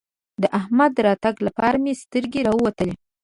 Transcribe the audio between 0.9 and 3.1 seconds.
د راتګ لپاره مې سترګې راووتلې.